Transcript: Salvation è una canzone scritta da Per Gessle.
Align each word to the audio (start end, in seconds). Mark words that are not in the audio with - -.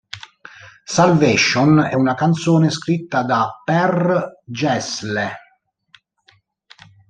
Salvation 0.89 1.79
è 1.79 1.93
una 1.93 2.15
canzone 2.15 2.71
scritta 2.71 3.21
da 3.21 3.51
Per 3.63 4.41
Gessle. 4.43 5.31